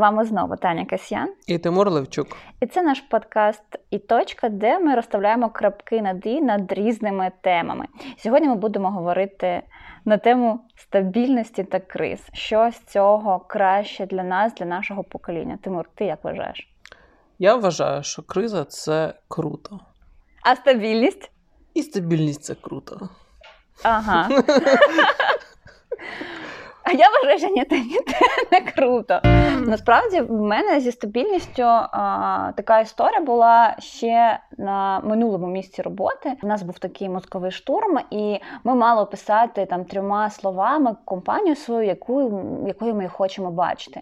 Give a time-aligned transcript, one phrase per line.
[0.00, 2.26] вами знову Таня Касьян і Тимур Левчук.
[2.60, 7.86] І це наш подкаст і точка, де ми розставляємо крапки над і над різними темами.
[8.18, 9.62] Сьогодні ми будемо говорити
[10.04, 12.20] на тему стабільності та криз.
[12.32, 15.58] Що з цього краще для нас, для нашого покоління?
[15.62, 16.68] Тимур, ти як вважаєш?
[17.38, 19.80] Я вважаю, що криза це круто.
[20.42, 21.30] А стабільність?
[21.74, 23.08] І стабільність це круто.
[23.82, 24.28] Ага.
[26.82, 27.98] А я вважаю, що ні, ні,
[28.52, 29.20] не круто.
[29.66, 36.32] Насправді в мене зі стабільністю а, така історія була ще на минулому місці роботи.
[36.42, 41.86] У нас був такий мозковий штурм, і ми мали описати там трьома словами компанію свою,
[41.86, 44.00] яку, якою ми хочемо бачити.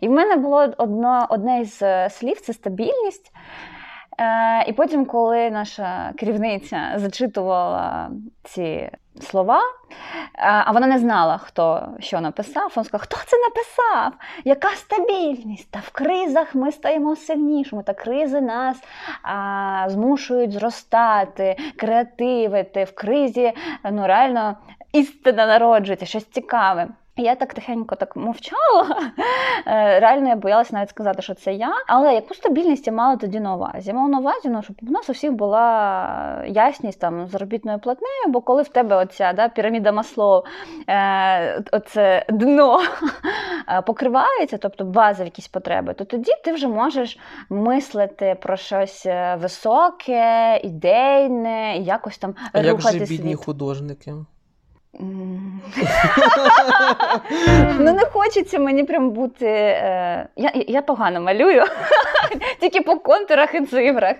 [0.00, 3.32] І в мене було одно, одне із е, слів це стабільність.
[4.18, 8.10] Е, І потім, коли наша керівниця зачитувала
[8.44, 9.62] ці слова, е,
[10.38, 12.72] а вона не знала, хто що написав.
[12.76, 14.12] Вона сказала, хто це написав?
[14.44, 15.70] Яка стабільність?
[15.70, 17.82] Та в кризах ми стаємо сильнішими.
[17.82, 18.76] Та кризи нас
[19.22, 22.84] а, змушують зростати, креативити.
[22.84, 23.52] В кризі
[23.90, 24.56] ну реально
[24.92, 26.88] істина народжується, щось цікаве.
[27.20, 28.96] Я так тихенько так мовчала.
[29.66, 31.72] Е, реально я боялася навіть сказати, що це я.
[31.86, 33.88] Але яку стабільність я мала тоді на увазі?
[33.88, 38.24] Я мала на увазі, ну, щоб у нас у всіх була ясність там заробітною платнею,
[38.28, 40.44] бо коли в тебе оця да, піраміда масло,
[40.88, 42.80] е, оце дно
[43.68, 47.18] е, покривається, тобто базові якісь потреби, то тоді ти вже можеш
[47.50, 53.44] мислити про щось е, високе, ідейне, і якось там а рухати як же бідні світ.
[53.44, 54.14] художники?
[57.78, 59.46] Ну, не хочеться мені прям бути.
[59.46, 60.28] Е...
[60.36, 61.64] Я я погано малюю,
[62.60, 64.16] тільки по контурах і цифрах.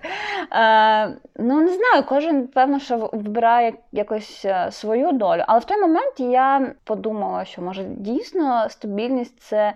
[0.53, 1.09] Е...
[1.37, 5.45] Ну, не знаю, кожен, певно, що вибирає якось е, свою долю.
[5.47, 9.73] Але в той момент я подумала, що може дійсно стабільність це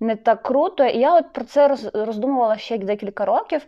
[0.00, 0.84] не так круто.
[0.84, 3.66] І я от про це роздумувала ще декілька років.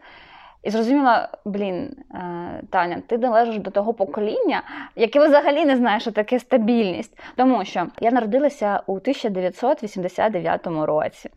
[0.69, 4.63] І зрозуміла, блін, е, Таня, ти належиш до того покоління,
[4.97, 7.19] яке взагалі не знає, що таке стабільність.
[7.37, 11.31] Тому що я народилася у 1989 році.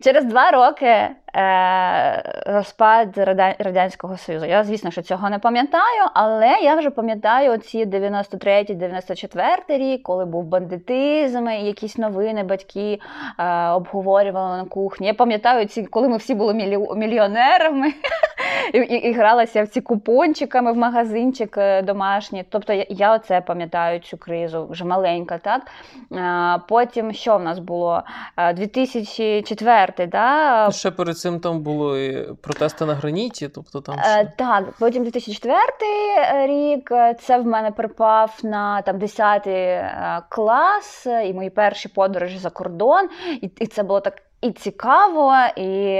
[0.00, 3.18] Через два роки е, розпад
[3.58, 4.46] Радянського Союзу.
[4.46, 10.44] Я, звісно, що цього не пам'ятаю, але я вже пам'ятаю ці 93-94 рік, коли був
[10.44, 13.00] бандитизм, і якісь новини батьки
[13.38, 15.06] е, обговорювали на кухні.
[15.06, 16.54] Я пам'ятаю ці, коли ми всі були
[16.96, 17.88] мільйонерами
[18.72, 22.44] і, і, і гралися в ці купончиками в магазинчик е, домашній.
[22.48, 25.38] Тобто я, я оце пам'ятаю цю кризу, вже маленька.
[25.38, 25.62] так?
[26.12, 28.02] Е, потім що в нас було?
[28.54, 30.70] 2004 четвертий, да?
[30.70, 34.20] Ще перед цим там були протести на граніті, тобто там ще...
[34.20, 35.56] Е, так, потім 2004
[36.18, 39.48] е, рік е, це в мене припав на там 10
[40.28, 43.08] клас і мої перші подорожі за кордон,
[43.42, 45.94] і, і це було так і цікаво, і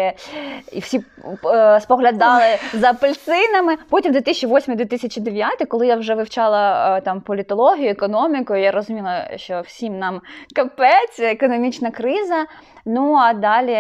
[0.72, 1.05] і всі
[1.44, 3.77] е, споглядали за апельсинами.
[3.91, 10.21] Потім 2008-2009, коли я вже вивчала е, там політологію, економіку, я розуміла, що всім нам
[10.55, 12.47] капець, економічна криза.
[12.87, 13.78] Ну а далі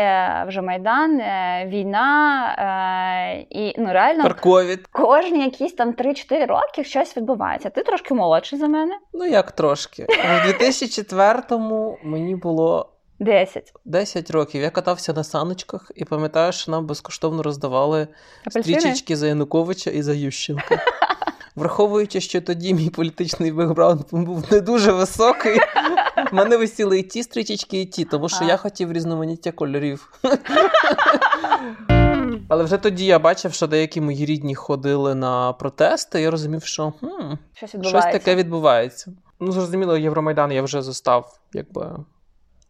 [0.48, 4.86] вже майдан, е, війна е, і ну реально Парковід.
[4.92, 7.70] кожні якісь там 3-4 роки щось відбувається.
[7.70, 8.94] Ти трошки молодший за мене?
[9.12, 10.06] Ну як трошки.
[10.08, 12.93] У 2004-му мені було.
[13.18, 13.72] Десять.
[13.84, 14.62] Десять років.
[14.62, 18.08] Я катався на саночках і пам'ятаю, що нам безкоштовно роздавали
[18.46, 18.78] Апельсини?
[18.80, 20.78] стрічечки за Януковича і за Ющенка.
[21.56, 25.58] Враховуючи, що тоді мій політичний бекграунд був не дуже високий,
[26.32, 28.48] в мене висіли і ті стрічечки, і ті, тому що а.
[28.48, 30.12] я хотів різноманіття кольорів.
[32.48, 36.64] Але вже тоді я бачив, що деякі мої рідні ходили на протести, і я розумів,
[36.64, 39.12] що хм, щось, щось таке відбувається.
[39.40, 41.96] Ну, зрозуміло, Євромайдан я вже застав, якби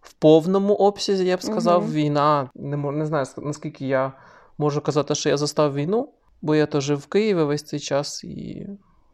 [0.04, 1.92] в повному обсязі, я б сказав, угу.
[1.92, 2.50] війна.
[2.54, 4.12] Не не знаю, наскільки я
[4.58, 6.12] можу казати, що я застав війну,
[6.42, 8.66] бо я то жив в Києві весь цей час і.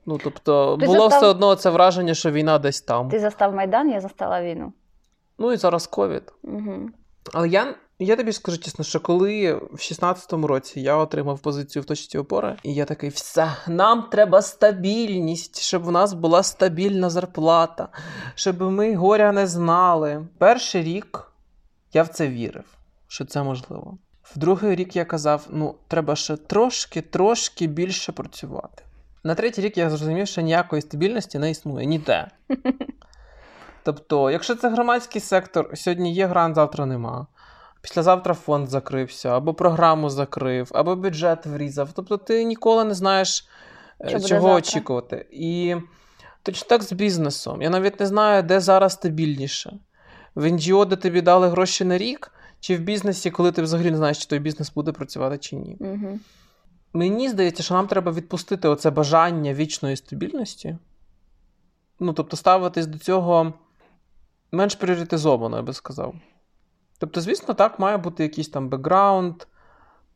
[0.06, 1.20] Ну, тобто, Ти було застав...
[1.20, 3.08] все одно це враження, що війна десь там.
[3.08, 4.72] Ти застав Майдан, я застала війну.
[5.38, 6.32] Ну і зараз ковід.
[6.42, 6.90] Угу.
[7.34, 7.74] Але я
[8.04, 12.56] я тобі скажу чесно, що коли в 16-му році я отримав позицію в точці опори,
[12.62, 17.88] і я такий, все, нам треба стабільність, щоб у нас була стабільна зарплата,
[18.34, 20.26] щоб ми горя не знали.
[20.38, 21.32] Перший рік
[21.92, 22.64] я в це вірив,
[23.08, 23.98] що це можливо.
[24.22, 28.82] В другий рік я казав: ну, треба ще трошки-трошки більше працювати.
[29.24, 32.30] На третій рік я зрозумів, що ніякої стабільності не існує ніде.
[33.82, 37.26] Тобто, якщо це громадський сектор, сьогодні є грант, завтра нема.
[37.82, 41.92] Післязавтра фонд закрився, або програму закрив, або бюджет врізав.
[41.94, 43.48] Тобто ти ніколи не знаєш,
[44.00, 45.26] е, Що чого очікувати.
[45.30, 45.76] І
[46.42, 47.62] точно так з бізнесом.
[47.62, 49.78] Я навіть не знаю, де зараз стабільніше.
[50.34, 53.96] В НГО, де тобі дали гроші на рік, чи в бізнесі, коли ти взагалі не
[53.96, 55.76] знаєш, чи той бізнес буде працювати чи ні.
[55.80, 56.18] Угу.
[56.92, 60.78] Мені здається, що нам треба відпустити оце бажання вічної стабільності.
[62.00, 63.52] Ну, тобто, ставитись до цього
[64.52, 66.14] менш пріоритизовано, я би сказав.
[67.00, 69.34] Тобто, звісно, так, має бути якийсь там бекграунд,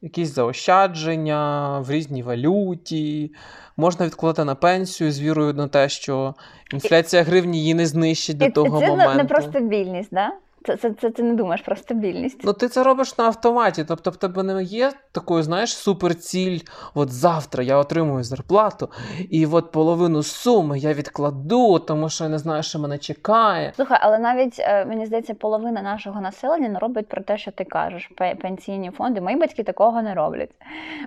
[0.02, 3.34] якісь заощадження в різній валюті.
[3.76, 6.34] Можна відкладати на пенсію з вірою на те, що
[6.72, 9.16] інфляція гривні її не знищить до того це моменту.
[9.16, 10.32] не про стабільність, да?
[10.66, 12.40] Це, це, це ти не думаєш про стабільність.
[12.44, 13.84] Ну, ти це робиш на автоматі.
[13.84, 16.60] Тобто, в тебе не є такої, знаєш, суперціль.
[16.94, 18.90] От завтра я отримую зарплату,
[19.30, 23.72] і от половину суми я відкладу, тому що я не знаю, що мене чекає.
[23.76, 27.64] Слухай, але навіть е, мені здається, половина нашого населення не робить про те, що ти
[27.64, 28.10] кажеш.
[28.42, 29.20] Пенсійні фонди.
[29.20, 30.50] Мої батьки такого не роблять.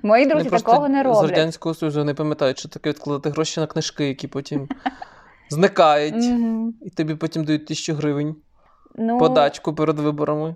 [0.04, 1.30] Мої друзі просто такого не З роблять.
[1.30, 4.68] Радянського Союзу не пам'ятають, що таке відкладати гроші на книжки, які потім
[5.50, 6.26] зникають,
[6.82, 8.36] і тобі потім дають тисячу гривень
[8.98, 10.56] Ну, подачку перед виборами.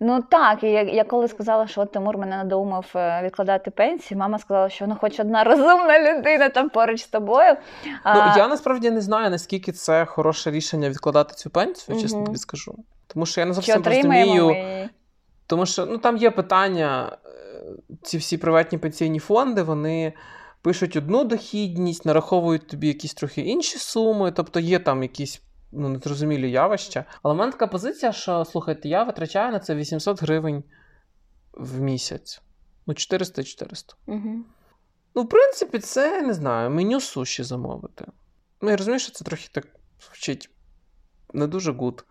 [0.00, 4.18] Ну так, і я, я коли сказала, що от Тимур мене надумав е, відкладати пенсію,
[4.18, 7.56] мама сказала, що ну хоч одна розумна людина там поруч з тобою.
[8.02, 12.38] А, Ну, я насправді не знаю, наскільки це хороше рішення відкладати цю пенсію, чесно тобі
[12.38, 12.74] скажу.
[13.06, 14.46] Тому що я не зовсім розумію.
[14.46, 14.88] ми?
[15.46, 17.30] Тому що ну, там є питання, е,
[18.02, 20.12] ці всі приватні пенсійні фонди, вони
[20.62, 25.42] пишуть одну дохідність, нараховують тобі якісь трохи інші суми, тобто є там якісь
[25.72, 27.04] ну, незрозумілі явища.
[27.22, 30.64] Але в мене така позиція, що слухайте, я витрачаю на це 800 гривень
[31.52, 32.42] в місяць.
[32.86, 33.94] Ну, 400-400.
[34.06, 34.44] Мгм.
[35.14, 38.04] Ну, в принципі, це не знаю, меню суші замовити.
[38.60, 39.66] Ну, я розумію, що це трохи так
[40.00, 40.50] звучить
[41.32, 42.04] не дуже good.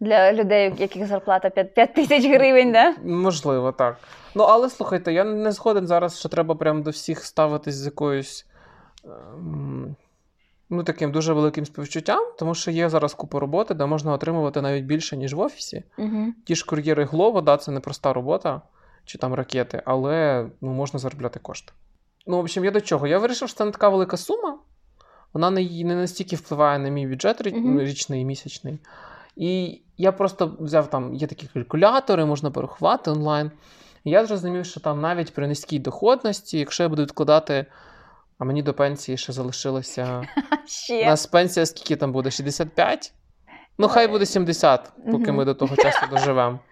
[0.00, 2.94] Для людей, яких зарплата 5, 5 тисяч гривень, да?
[3.04, 3.98] Можливо, так.
[4.34, 8.46] Ну, але слухайте, я не згоден зараз, що треба прямо до всіх ставитись з якоюсь
[9.04, 9.96] ем,
[10.70, 14.84] ну, таким дуже великим співчуттям, тому що є зараз купа роботи, де можна отримувати навіть
[14.84, 15.84] більше, ніж в офісі.
[15.98, 16.26] Угу.
[16.44, 18.62] Ті ж кур'єри Glovo, да, це не проста робота,
[19.04, 21.72] чи там ракети, але ну, можна заробляти кошти.
[22.26, 23.06] Ну, в общем, я до чого?
[23.06, 24.58] Я вирішив, що це не така велика сума.
[25.32, 28.78] Вона не, не настільки впливає на мій бюджет річний і місячний.
[29.36, 33.50] І я просто взяв там, є такі калькулятори, можна порахувати онлайн.
[34.04, 37.66] І я зрозумів, що там навіть при низькій доходності, якщо я буду відкладати,
[38.40, 40.22] а мені до пенсії ще залишилося.
[40.90, 42.30] У нас пенсія скільки там буде?
[42.30, 43.14] 65?
[43.78, 46.58] Ну, хай буде 70, поки ми до того часу доживемо.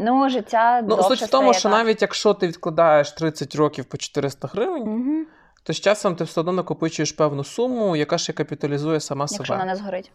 [0.00, 4.48] Ну, життя Ну, суть в тому, що навіть якщо ти відкладаєш 30 років по 400
[4.48, 5.26] гривень,
[5.62, 9.38] то з часом ти все одно накопичуєш певну суму, яка ще капіталізує сама себе.
[9.38, 10.12] Якщо вона не згорить.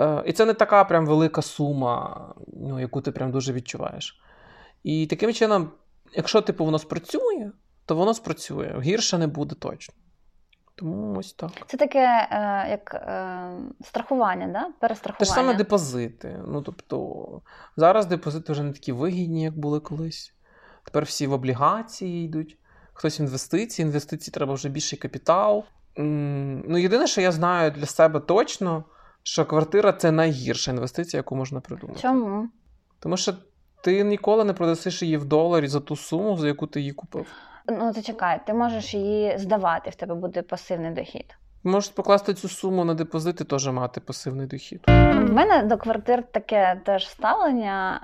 [0.00, 4.20] Е, І це не така прям велика сума, ну, яку ти прям дуже відчуваєш.
[4.82, 5.70] І таким чином,
[6.12, 7.50] якщо типу воно спрацює,
[7.88, 8.80] то воно спрацює.
[8.80, 9.94] Гірше не буде точно.
[10.74, 11.50] Тому ось так.
[11.66, 13.50] Це таке, е, як е,
[13.84, 14.88] страхування, да?
[15.18, 16.40] Те ж саме депозити.
[16.46, 17.42] Ну, тобто,
[17.76, 20.34] зараз депозити вже не такі вигідні, як були колись.
[20.84, 22.58] Тепер всі в облігації йдуть,
[22.92, 25.64] хтось інвестиції, інвестиції треба вже більший капітал.
[25.96, 28.84] Ну, єдине, що я знаю для себе точно,
[29.22, 32.00] що квартира це найгірша інвестиція, яку можна придумати.
[32.00, 32.48] Чому?
[33.00, 33.34] Тому що
[33.82, 37.26] ти ніколи не продасиш її в доларі за ту суму, за яку ти її купив.
[37.68, 41.36] Ну, ти чекай, ти можеш її здавати, в тебе буде пасивний дохід.
[41.64, 44.84] Можеш покласти цю суму на депозит і теж мати пасивний дохід.
[44.86, 48.00] В мене до квартир таке теж ставлення.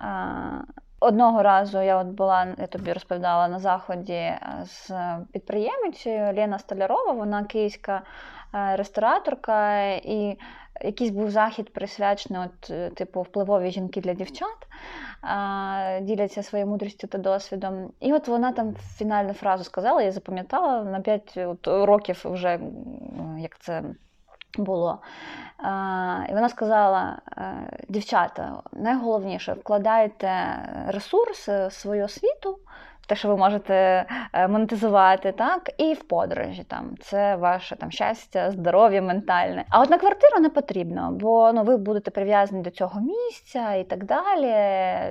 [1.01, 4.93] Одного разу я от була, я тобі розповідала на заході е, з
[5.33, 8.03] підприємицею Лена Столярова, вона київська
[8.55, 10.39] е, рестораторка, і
[10.81, 14.67] якийсь був захід присвячений, от, е, типу, впливові жінки для дівчат,
[15.23, 17.91] а, діляться своєю мудрістю та досвідом.
[18.01, 22.61] І от вона там фінальну фразу сказала, я запам'ятала на 5 от, років вже,
[23.39, 23.83] як це
[24.59, 24.99] було.
[25.59, 27.55] А, і вона сказала: е,
[27.89, 32.59] дівчата, найголовніше вкладайте ресурс, свою освіту,
[33.07, 36.65] те, що ви можете е, монетизувати, так, і в подорожі.
[36.65, 36.95] Там.
[37.01, 39.65] Це ваше там, щастя, здоров'я ментальне.
[39.71, 43.85] А от на квартиру не потрібно, бо ну, ви будете прив'язані до цього місця і
[43.85, 44.53] так далі.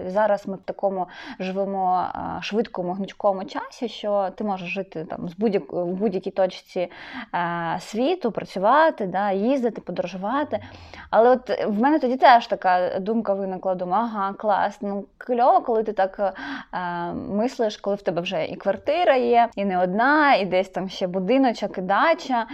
[0.09, 1.07] Зараз ми в такому
[1.39, 6.91] живемо е, швидкому, гнучкому часі, що ти можеш жити там, з будь-як, в будь-якій точці
[7.35, 10.59] е, світу, працювати, да, їздити, подорожувати.
[11.09, 15.83] Але от в мене тоді теж така думка виникла: думаю, ага, клас, ну кльово, коли
[15.83, 16.35] ти так
[17.13, 21.07] мислиш, коли в тебе вже і квартира є, і не одна, і десь там ще
[21.07, 22.47] будиночок, і дача.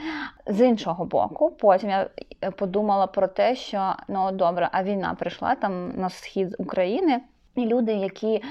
[0.46, 2.10] З іншого боку, потім я
[2.56, 7.22] подумала про те, що ну добре, а війна прийшла там на схід України.
[7.60, 8.42] І люди, які е,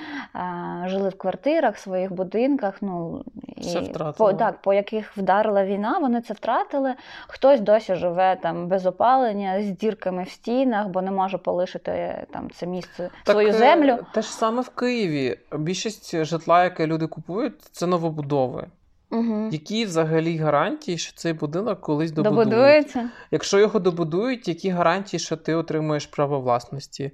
[0.87, 3.25] жили в квартирах, в своїх будинках, ну
[3.57, 6.95] і по, так, по яких вдарила війна, вони це втратили.
[7.27, 12.51] Хтось досі живе там без опалення, з дірками в стінах, бо не може полишити там
[12.51, 13.99] це місце свою е, землю.
[14.15, 15.39] Те ж саме в Києві.
[15.53, 18.67] Більшість житла, яке люди купують, це новобудови.
[19.11, 19.49] Угу.
[19.53, 22.49] Які взагалі гарантії, що цей будинок колись добудують?
[22.49, 23.11] Добудується.
[23.31, 27.11] Якщо його добудують, які гарантії, що ти отримуєш право власності?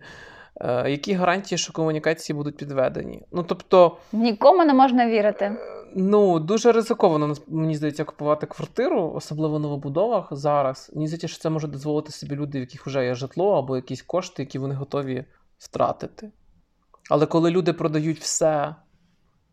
[0.60, 3.22] Е, які гарантії, що комунікації будуть підведені?
[3.32, 5.56] Ну тобто, Нікому не можна вірити.
[5.96, 10.90] ну дуже ризиковано мені здається купувати квартиру, особливо в новобудовах зараз.
[10.94, 14.02] Мені здається, що це може дозволити собі люди, в яких вже є житло або якісь
[14.02, 15.24] кошти, які вони готові
[15.58, 16.30] втратити.
[17.10, 18.74] Але коли люди продають все,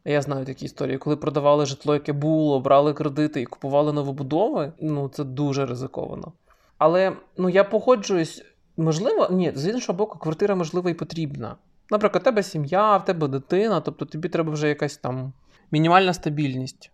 [0.06, 5.10] я знаю такі історії, коли продавали житло, яке було, брали кредити і купували новобудови, ну
[5.10, 6.34] це дуже ризиковано.
[6.78, 8.46] Але ну я погоджуюсь,
[8.78, 11.56] можливо, ні, з іншого боку, квартира можливо і потрібна.
[11.90, 15.34] Наприклад, у тебе сім'я, в тебе дитина, тобто тобі треба вже якась там
[15.72, 16.92] мінімальна стабільність.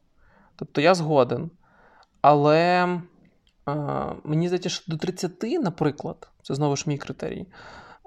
[0.56, 1.50] Тобто я згоден.
[2.22, 2.84] Але
[3.68, 3.76] е,
[4.24, 7.46] мені здається, що до 30, наприклад, це знову ж мій критерій.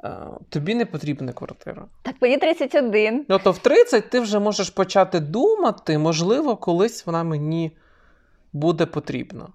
[0.05, 0.17] е,
[0.49, 1.87] Тобі не потрібна квартира.
[2.03, 3.27] Так мені 31.
[3.29, 7.73] Ну, то в 30 ти вже можеш почати думати, можливо, колись вона мені
[8.53, 9.49] буде потрібна.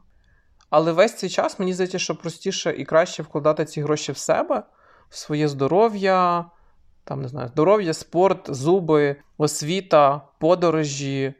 [0.70, 4.64] Але весь цей час мені здається, що простіше і краще вкладати ці гроші в себе,
[5.10, 6.46] в своє здоров'я,
[7.04, 11.34] там не знаю, здоров'я, спорт, зуби, освіта, подорожі.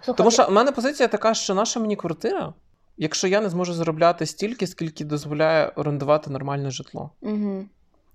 [0.00, 2.54] Слухай, Тому що в мене позиція така, що наша мені квартира,
[2.96, 7.10] якщо я не зможу заробляти стільки, скільки дозволяє орендувати нормальне житло.
[7.20, 7.64] Угу.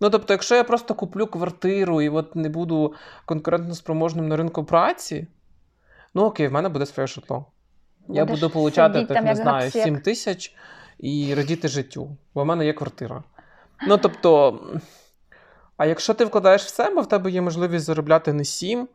[0.01, 2.94] Ну, тобто, якщо я просто куплю квартиру і от не буду
[3.25, 5.27] конкурентно спроможним на ринку праці,
[6.13, 7.46] ну окей, в мене буде своє житло.
[8.09, 9.83] Я Будеш буду получати, так, там, не знаю, гапсек.
[9.83, 10.55] 7 тисяч
[10.99, 12.17] і радіти життю.
[12.33, 13.23] Бо в мене є квартира.
[13.87, 14.59] Ну, тобто,
[15.77, 18.87] а якщо ти вкладаєш в себе, в тебе є можливість заробляти не 7,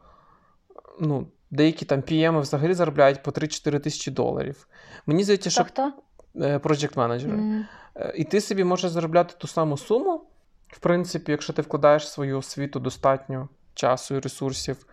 [1.00, 4.68] ну, деякі там PM взагалі заробляють по 3-4 тисячі доларів.
[5.06, 5.92] Мені здається, що Хто
[6.34, 6.58] хто?
[6.60, 7.64] проєкт менеджери.
[7.96, 10.20] Е, І ти собі можеш заробляти ту саму суму,
[10.68, 14.86] в принципі, якщо ти вкладаєш в свою освіту достатньо часу і ресурсів,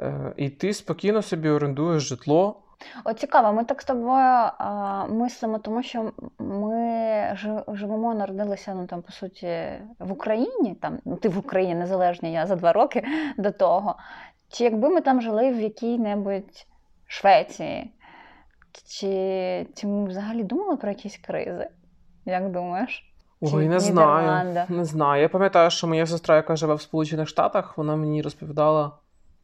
[0.00, 2.62] е, і ти спокійно собі орендуєш житло.
[3.04, 7.36] От цікаво, ми так з тобою а, мислимо, тому що ми
[7.68, 9.48] живемо, народилися, ну там по суті
[9.98, 10.74] в Україні.
[10.74, 13.04] Там ну ти в Україні незалежні, я за два роки
[13.38, 13.96] до того.
[14.48, 16.66] Чи якби ми там жили в якій-небудь
[17.06, 17.94] Швеції,
[18.86, 21.68] чи, чи ми взагалі думали про якісь кризи?
[22.24, 23.12] Як думаєш?
[23.40, 24.66] Ой, не знаю.
[24.68, 25.22] Не знаю.
[25.22, 28.92] Я пам'ятаю, що моя сестра, яка живе в Сполучених Штатах, вона мені розповідала,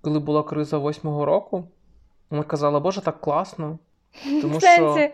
[0.01, 1.65] коли була криза восьмого року.
[2.31, 3.79] Вона казала, Боже, так класно.
[4.43, 5.11] Тому що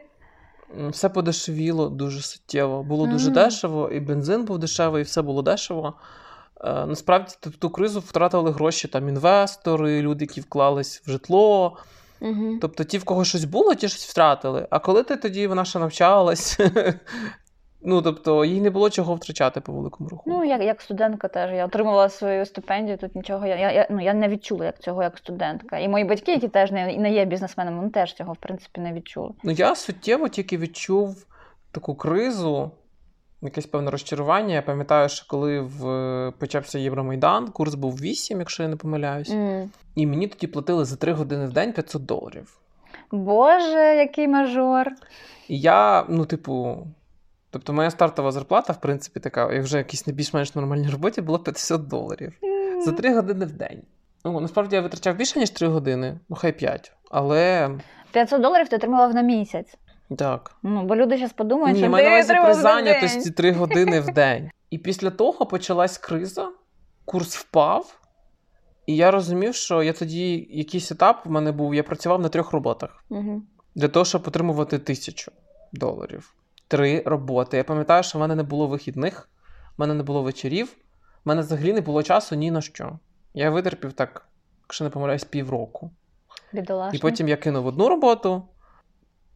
[0.91, 2.83] все подешевіло дуже суттєво.
[2.83, 5.95] Було дуже дешево, і бензин був дешевий, і все було дешево.
[6.61, 11.77] Е, насправді ту, ту кризу втратили гроші там інвестори, люди, які вклались в житло.
[12.21, 12.59] Угу.
[12.61, 14.67] Тобто ті, в кого щось було, ті щось втратили.
[14.71, 16.61] А коли ти тоді вона ще навчалась,
[17.85, 20.23] ну тобто їй не було чого втрачати по великому руху.
[20.27, 21.53] Ну, як, як студентка теж.
[21.53, 23.47] Я отримувала свою стипендію, тут нічого.
[23.47, 25.79] Я, я, ну, я не відчула як цього як студентка.
[25.79, 28.93] І мої батьки, які теж не, не є бізнесменами, вони теж цього в принципі не
[28.93, 29.31] відчули.
[29.43, 31.27] Ну, я суттєво тільки відчув
[31.73, 32.71] таку кризу,
[33.43, 34.55] якесь певне розчарування.
[34.55, 36.33] Я пам'ятаю, що коли в...
[36.39, 39.71] почався Євромайдан, курс був 8, якщо я не помиляюсь, М.
[39.95, 42.59] і мені тоді платили за 3 години в день 500 доларів.
[43.13, 44.91] Боже, який мажор.
[45.49, 46.87] І я, ну, типу.
[47.55, 51.39] Тобто, моя стартова зарплата, в принципі, така, як вже якійсь не більш-менш нормальній роботі, була
[51.39, 52.33] 50 доларів
[52.85, 53.83] за 3 години в день.
[54.25, 56.93] Ну, насправді я витрачав більше, ніж 3 години, ну хай 5.
[57.11, 57.71] Але
[58.13, 59.75] 500 доларів ти отримував на місяць.
[60.19, 60.57] так.
[60.63, 64.13] Ну, бо люди зараз подумають, Ні, що маю на увазі при зайнятості 3 години в
[64.15, 64.51] день.
[64.71, 66.49] І після того почалась криза,
[67.05, 68.01] курс впав,
[68.87, 72.53] і я розумів, що я тоді якийсь етап в мене був, я працював на трьох
[72.53, 73.47] роботах Мгм.
[73.75, 75.33] для того, щоб отримувати тисячу
[75.73, 76.35] доларів.
[76.69, 77.57] Три роботи.
[77.57, 79.29] Я пам'ятаю, що в мене не було вихідних,
[79.77, 80.67] в мене не було вечорів,
[81.25, 82.99] в мене взагалі не було часу ні на що.
[83.35, 84.29] Я витерпів так,
[84.63, 85.91] якщо не помиляюсь, півроку.
[86.53, 86.99] Бідолашний.
[86.99, 88.43] І потім я кинув одну роботу,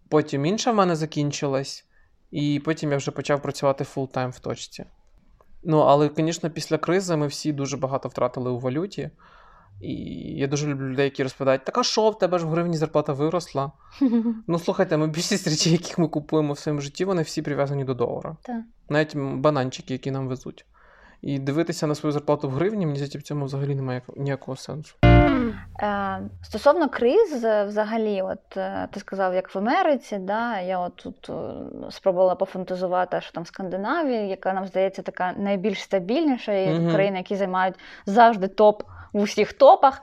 [0.09, 1.85] потім інша в мене закінчилась,
[2.31, 4.85] і потім я вже почав працювати full-time в точці.
[5.63, 9.11] Ну, але, звісно, після кризи ми всі дуже багато втратили у валюті.
[9.81, 9.95] І
[10.37, 13.13] я дуже люблю людей, які розповідають, так а що в тебе ж в гривні зарплата
[13.13, 13.73] виросла?
[14.47, 17.95] Ну, слухайте, ми більшість речей, яких ми купуємо в своєму житті, вони всі прив'язані до
[17.95, 18.37] долара.
[18.43, 18.61] Так.
[18.89, 20.65] Навіть бананчики, які нам везуть.
[21.23, 24.95] І дивитися на свою зарплату в гривні, мені здається, в цьому взагалі немає ніякого сенсу.
[25.83, 30.97] Е, Стосовно криз, е, взагалі, от е, ти сказав, як в Америці, да, я от
[30.97, 31.31] тут
[31.91, 36.93] спробувала пофантазувати, що там в Скандинавії, яка нам здається така найбільш стабільніша, і Мгм.
[36.95, 37.75] країни, які займають
[38.07, 38.83] завжди топ
[39.13, 40.03] в усіх топах.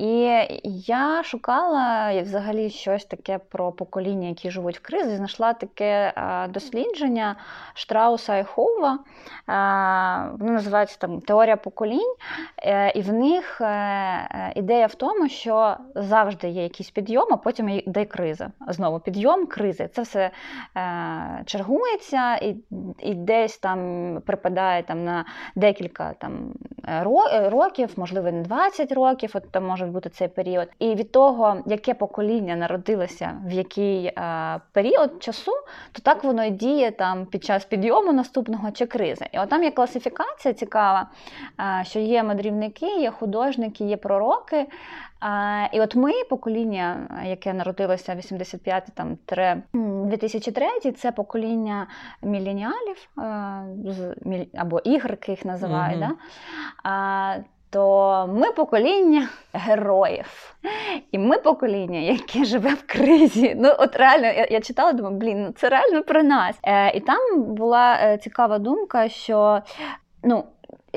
[0.00, 0.30] І
[0.86, 5.16] я шукала взагалі щось таке про покоління, які живуть в кризі.
[5.16, 6.12] Знайшла таке
[6.48, 7.36] дослідження
[7.74, 8.98] Штрауса і Хоува.
[10.38, 12.14] Воно називається там Теорія поколінь.
[12.62, 17.68] Е, і в них е, ідея в тому, що завжди є якийсь підйом, а потім
[17.68, 18.50] йде криза.
[18.68, 19.88] Знову підйом, кризи.
[19.94, 20.30] Це все
[21.46, 22.56] чергується і
[22.98, 26.52] і десь там припадає там, на декілька там,
[27.50, 30.68] років, можливо, не 20 років, от там може бути цей період.
[30.78, 35.52] І від того, яке покоління народилося в який е, період часу,
[35.92, 39.26] то так воно і діє там під час підйому наступного чи кризи.
[39.32, 41.10] І от там є класифікація цікава,
[41.60, 44.66] е, що є мандрівники, є художники, є пророки.
[45.20, 49.18] А, І от ми, покоління, яке народилося 85 там
[49.72, 50.66] 2003,
[50.96, 51.86] це покоління
[52.22, 53.08] міленіалів
[54.54, 56.00] або ігрики їх називають.
[56.00, 56.14] Mm-hmm.
[56.84, 57.44] Да?
[57.70, 60.54] То ми покоління героїв.
[61.12, 63.54] І ми покоління, яке живе в кризі.
[63.58, 66.56] Ну, от реально, я я читала, думаю, блін, ну це реально про нас.
[66.62, 69.60] Е, І там була е, цікава думка, що
[70.22, 70.44] ну,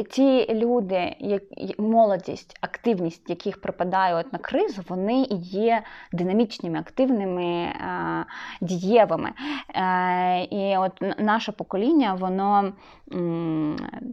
[0.09, 1.43] ті люди, як
[1.77, 8.23] молодість, активність, яких припадає от на кризу, вони є динамічними, активними, а,
[8.61, 9.31] дієвими.
[9.75, 12.73] Е, і от наше покоління, воно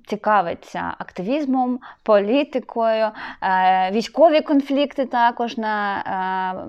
[0.06, 3.10] цікавиться активізмом, політикою,
[3.42, 5.98] е, військові конфлікти також на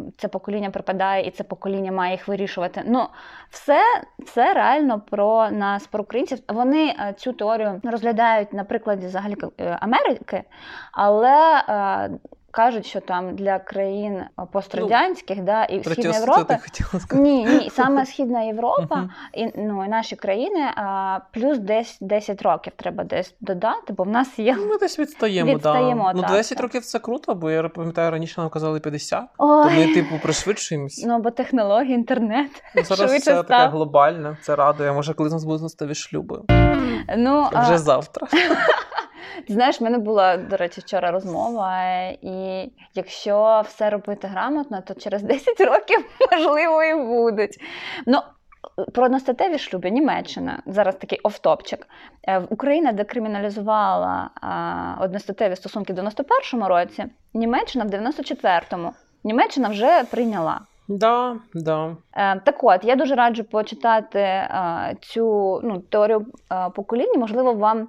[0.08, 2.84] е, це покоління припадає, і це покоління має їх вирішувати.
[2.86, 3.08] Ну,
[3.50, 3.82] все
[4.25, 6.39] це реально про нас, про українців.
[6.48, 10.43] Вони цю теорію розглядають, наприклад прикладі взагалі е, Америки,
[10.91, 12.10] але е,
[12.51, 16.58] кажуть, що там для країн е, пострадянських ну, да, і Східної Європи
[17.13, 22.73] ні, ні, саме Східна Європа і ну і наші країни а, плюс десь 10 років
[22.76, 24.56] треба десь додати, бо в нас є.
[24.58, 25.54] Ну, ми десь відстаємо.
[25.54, 26.13] відстаємо да.
[26.13, 26.63] Ну, так, Ну, 10 так.
[26.63, 29.63] років це круто, бо я пам'ятаю, раніше нам казали 50, Ой.
[29.63, 31.04] то ми, типу, пришвидшуємось.
[31.08, 32.63] Ну, бо технології, інтернет.
[32.76, 33.47] Ну, Зараз це став.
[33.47, 34.91] таке глобальне, це радує.
[34.91, 36.41] Може, коли з нас будуть шлюби.
[37.17, 37.78] Ну, Вже а...
[37.78, 38.28] завтра.
[39.48, 41.84] Знаєш, в мене була, до речі, вчора розмова,
[42.22, 47.58] і якщо все робити грамотно, то через 10 років можливо і будуть.
[48.06, 48.17] Ну,
[48.94, 51.88] про одностатеві шлюби Німеччина зараз такий офтопчик.
[52.28, 54.30] Е, Україна декриміналізувала
[55.02, 58.94] одностатеві стосунки в 91-му році, Німеччина в 94-му.
[59.24, 60.60] Німеччина вже прийняла.
[60.88, 61.96] Да, да.
[62.13, 66.26] Е, так от, я дуже раджу почитати е, цю ну, теорію
[66.76, 67.17] покоління.
[67.17, 67.88] Можливо, вам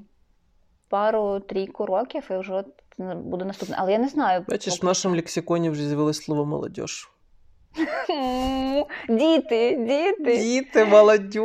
[0.90, 2.64] пару-трійку років і вже
[3.16, 3.76] буде наступне.
[3.80, 4.46] Але я не знаю.
[4.48, 7.10] Бачиш, в нашому лексиконі вже з'явилось слово молодіж.
[9.10, 10.38] Діти, діти.
[10.38, 11.36] Діти, молодь.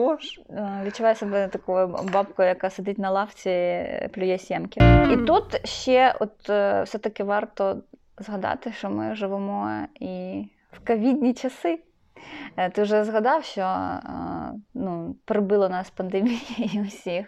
[0.85, 3.51] Відчуваю себе такою бабкою, яка сидить на лавці,
[4.15, 4.81] плює сімки.
[5.13, 7.83] І тут ще от е, все-таки варто
[8.19, 11.79] згадати, що ми живемо і в ковідні часи.
[12.57, 14.01] Е, ти вже згадав, що е,
[14.75, 16.39] ну, прибило нас пандемія
[16.87, 17.27] усіх.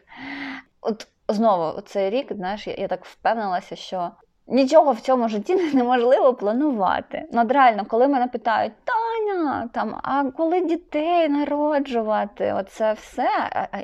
[0.80, 4.10] От знову цей рік, знаєш, я, я так впевнилася, що
[4.46, 7.24] нічого в цьому житті неможливо планувати.
[7.32, 13.28] Ну, от реально, коли мене питають, Таня, там, а коли дітей народжувати, оце все.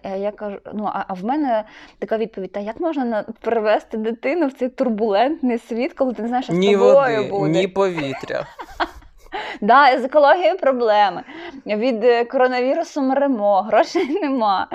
[0.02, 1.64] А, я кажу, ну а, а в мене
[1.98, 6.44] така відповідь: та як можна привести дитину в цей турбулентний світ, коли ти не знаєш,
[6.44, 7.50] що з тобою води, буде?
[7.50, 8.46] Ні повітря.
[9.60, 11.22] Да, з екологією проблеми.
[11.66, 14.68] Від е, коронавірусу мремо, грошей нема.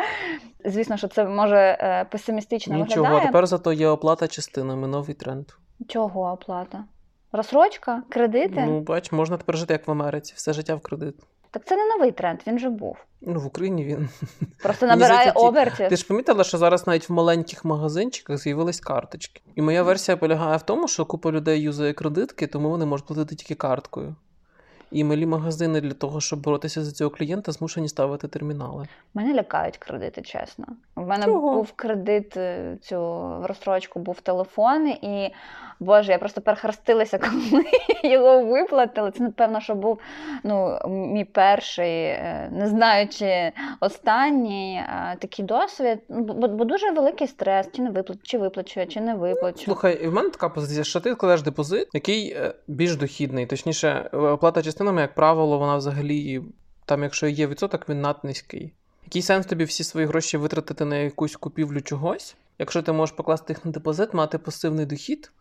[0.66, 3.16] Звісно, що це може е, песимістично Нічого, виглядає.
[3.16, 5.46] Нічого, тепер зато є оплата частинами, новий тренд.
[5.88, 6.84] Чого оплата?
[7.32, 8.04] Розсрочка?
[8.10, 8.64] Кредити?
[8.68, 11.16] Ну, бач, можна тепер жити як в Америці, все життя в кредит.
[11.52, 12.98] Так це не новий тренд, він же був.
[13.22, 14.10] Ну, в Україні він.
[14.64, 15.90] Просто набирає обертів.
[15.90, 19.42] Ти ж помітила, що зараз навіть в маленьких магазинчиках з'явились карточки.
[19.56, 23.36] І моя версія полягає в тому, що купа людей юзає кредитки, тому вони можуть платити
[23.36, 24.16] тільки карткою.
[24.92, 28.88] І малі магазини для того, щоб боротися за цього клієнта, змушені ставити термінали.
[29.14, 30.66] Мене лякають кредити, чесно.
[30.96, 31.54] У мене Чого?
[31.54, 33.02] був кредит е, цю
[33.42, 35.34] в розстрочку, був телефон, і
[35.80, 37.18] Боже, я просто перехрестилася,
[37.52, 37.64] коли
[38.04, 39.12] його виплатили.
[39.12, 40.00] Це напевно, що був
[40.44, 46.00] ну, мій перший, е, не знаю, чи останній е, такий досвід.
[46.10, 49.64] Ну, Бо, бо дуже великий стрес, чи не виплачу, чи виплачу, чи не виплачу.
[49.64, 53.46] Слухай, в мене така позиція, що ти кладеш депозит, який більш дохідний.
[53.46, 56.42] Точніше, оплата частинами, як правило, вона взагалі,
[56.86, 58.74] там, якщо є відсоток, він наднизький.
[59.06, 63.54] Який сенс тобі всі свої гроші витратити на якусь купівлю чогось, якщо ти можеш покласти
[63.54, 65.32] їх на депозит, мати пасивний дохід,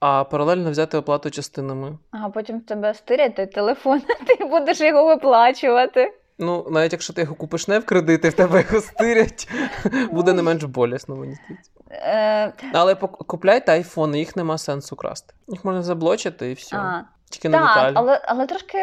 [0.00, 1.98] а паралельно взяти оплату частинами.
[2.10, 6.12] А потім в тебе стирять телефон, ти будеш його виплачувати.
[6.38, 9.48] Ну, навіть якщо ти його купиш не в кредит, і в тебе його стирять,
[10.10, 11.70] буде не менш болісно, мені здається.
[11.90, 15.34] Е, Але купляйте айфони, їх нема сенсу красти.
[15.48, 16.76] Їх можна заблочити і все.
[16.76, 18.78] а, Тільки на Так, але, але трошки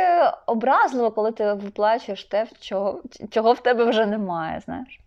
[0.45, 4.99] образливо, коли ти виплачуєш те, чого, чого в тебе вже немає, знаєш.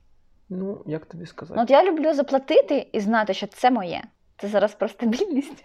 [0.49, 1.55] Ну, як тобі сказати?
[1.57, 4.03] Ну, от я люблю заплатити і знати, що це моє.
[4.39, 5.65] Це зараз про стабільність.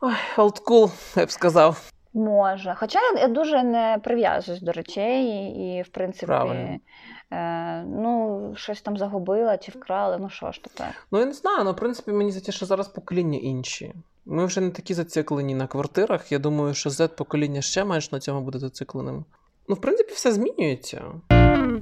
[0.00, 1.92] Ой, old school, я б сказав.
[2.14, 2.74] Може.
[2.78, 6.78] Хоча я, дуже не прив'язуюсь до речей, і, в принципі, Правильно.
[7.32, 10.94] е, ну, щось там загубила чи вкрали, ну що ж тепер.
[11.10, 13.94] Ну, я не знаю, ну, в принципі, мені здається, що зараз покоління інші.
[14.30, 16.32] Ми вже не такі зациклені на квартирах.
[16.32, 19.24] Я думаю, що Z-покоління ще менш на цьому буде зацикленим.
[19.68, 21.04] Ну, в принципі, все змінюється.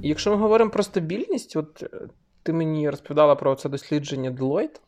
[0.01, 1.99] Якщо ми говоримо про стабільність, от е,
[2.43, 4.79] ти мені розповідала про це дослідження Deloitte.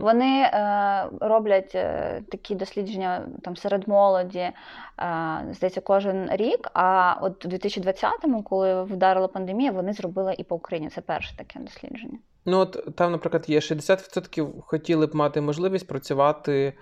[0.00, 4.52] Вони е, роблять е, такі дослідження там серед молоді, е,
[5.50, 6.70] здається, кожен рік.
[6.74, 10.88] А от у 2020-му, коли вдарила пандемія, вони зробили і по Україні.
[10.88, 12.18] Це перше таке дослідження.
[12.44, 16.74] Ну, от там, наприклад, є 60% хотіли б мати можливість працювати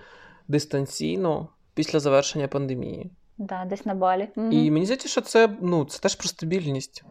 [0.49, 3.11] дистанційно після завершення пандемії.
[3.38, 4.29] Да, десь на балі.
[4.37, 7.05] І мені здається, що це, ну, це теж про стабільність.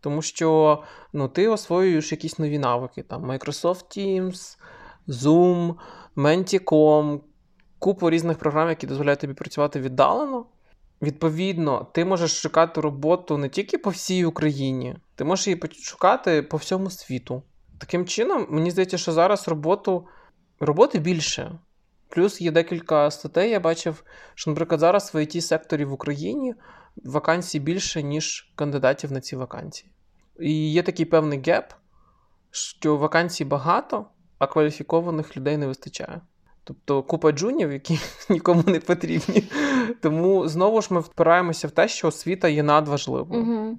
[0.00, 0.82] Тому що
[1.12, 4.58] ну, ти освоюєш якісь нові навики, там Microsoft Teams,
[5.08, 5.74] Zoom,
[6.16, 7.20] Menticom,
[7.78, 10.46] купу різних програм, які дозволяють тобі працювати віддалено.
[11.02, 16.56] Відповідно, ти можеш шукати роботу не тільки по всій Україні, ти можеш її шукати по
[16.56, 17.42] всьому світу.
[17.84, 20.06] Таким чином, мені здається, що зараз роботу,
[20.60, 21.58] роботи більше.
[22.08, 26.54] Плюс є декілька статей, я бачив, що, наприклад, зараз в it секторі в Україні
[27.04, 29.90] вакансій більше, ніж кандидатів на ці вакансії.
[30.40, 31.72] І є такий певний геп,
[32.50, 34.06] що вакансій багато,
[34.38, 36.20] а кваліфікованих людей не вистачає.
[36.64, 39.44] Тобто купа джунів, які нікому не потрібні.
[40.02, 43.42] Тому знову ж ми впираємося в те, що освіта є надважливою.
[43.42, 43.78] Угу.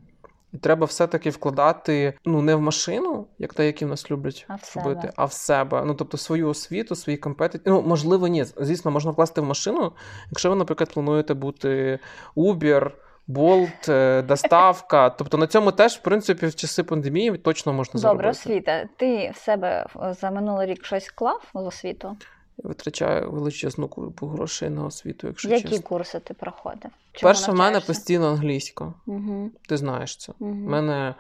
[0.53, 4.55] І треба все-таки вкладати ну не в машину, як те, які в нас люблять А
[4.55, 5.13] в робити, себе.
[5.15, 5.84] а в себе.
[5.86, 7.73] Ну тобто свою освіту, свої компетенції.
[7.75, 8.43] Ну можливо, ні.
[8.43, 9.91] Звісно, можна вкласти в машину,
[10.29, 11.99] якщо ви, наприклад, плануєте бути
[12.36, 12.91] Uber,
[13.27, 15.10] Bolt, е, доставка.
[15.10, 18.29] Тобто на цьому теж, в принципі, в часи пандемії точно можна Добре, заробити.
[18.29, 18.86] освіта.
[18.97, 19.86] Ти в себе
[20.21, 22.17] за минулий рік щось клав в освіту?
[22.63, 25.82] Витрачаю величезну купу грошей на освіту, якщо Які чесно.
[25.82, 26.91] курси ти проходив?
[27.12, 28.94] Чому Перше, в мене постійно англійська.
[29.06, 29.52] Угу.
[29.70, 30.34] Ти знаєш це.
[30.39, 30.52] Угу.
[30.54, 31.15] Мене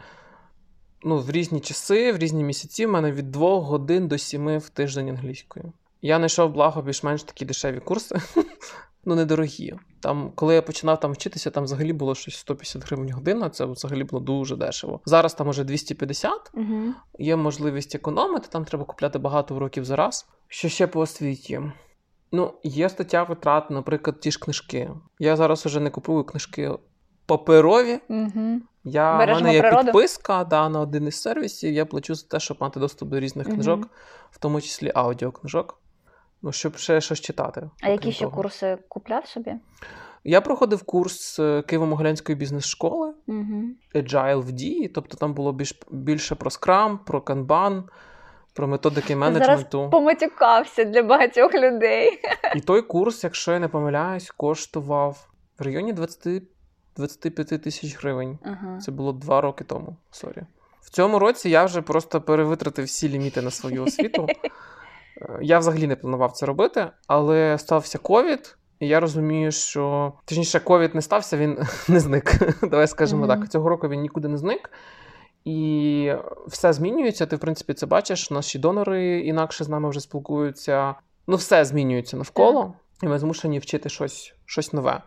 [1.03, 4.69] ну, в різні часи, в різні місяці, в мене від 2 годин до 7 в
[4.69, 5.73] тиждень англійською.
[6.01, 8.15] Я знайшов благо більш-менш такі дешеві курси,
[9.05, 9.73] ну недорогі.
[9.99, 14.03] Там, коли я починав там вчитися, там взагалі було щось 150 гривень година, це взагалі
[14.03, 14.99] було дуже дешево.
[15.05, 16.93] Зараз там уже 250, Угу.
[17.19, 20.27] є можливість економити, там треба купляти багато уроків за раз.
[20.47, 21.61] Що ще по освіті?
[22.31, 24.91] Ну, є стаття витрат, наприклад, ті ж книжки.
[25.19, 26.71] Я зараз уже не купую книжки
[27.25, 27.99] паперові.
[28.09, 28.59] Угу.
[28.83, 29.83] Я, в мене є природу?
[29.83, 31.73] підписка да, на один із сервісів.
[31.73, 33.55] Я плачу за те, щоб мати доступ до різних Мгм.
[33.55, 33.87] книжок,
[34.31, 35.81] в тому числі аудіокнижок.
[36.41, 37.69] Ну, щоб ще щось читати.
[37.81, 38.35] А які ще того.
[38.35, 39.53] курси купляв собі?
[40.23, 43.63] Я проходив курс е, Києво-Могилянської бізнес-школи Угу.
[43.95, 44.87] Agile в дії.
[44.87, 47.83] Тобто там було більш, більше про Scrum, про Kanban,
[48.55, 49.89] про методики Зараз менеджменту.
[49.89, 52.19] поматюкався для багатьох людей.
[52.55, 55.27] І той курс, якщо я не помиляюсь, коштував
[55.59, 56.43] в районі 20,
[56.97, 58.39] 25 тисяч гривень.
[58.45, 58.79] Ага.
[58.79, 59.95] Це було два роки тому.
[60.11, 60.41] Sorry.
[60.81, 64.27] В цьому році я вже просто перевитратив всі ліміти на свою освіту.
[65.21, 70.59] Е, Я взагалі не планував це робити, але стався ковід, і я розумію, що точніше,
[70.59, 72.35] ковід не стався, він не зник.
[72.61, 73.39] Давай скажемо Мгм.
[73.39, 73.49] так.
[73.49, 74.69] Цього року він нікуди не зник.
[75.45, 76.13] І
[76.47, 77.25] все змінюється.
[77.25, 78.31] Ти, в принципі, це бачиш.
[78.31, 80.95] Наші донори інакше з нами вже спілкуються.
[81.27, 85.01] Ну, все змінюється навколо, і ми змушені вчити щось, щось нове.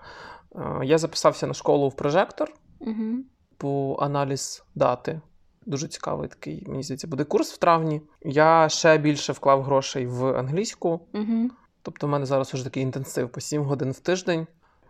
[0.56, 3.14] Е, Я записався на школу в прожектор Угу.
[3.56, 5.20] по аналіз дати.
[5.66, 8.02] Дуже цікавий такий, мені здається, буде курс в травні.
[8.22, 11.00] Я ще більше вклав грошей в англійську.
[11.14, 11.50] Угу.
[11.82, 14.46] Тобто, в мене зараз уже такий інтенсив по 7 годин в тиждень.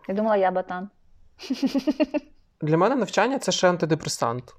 [0.08, 0.88] Я думала, я ботан.
[2.60, 4.54] Для мене навчання це ще антидепресант.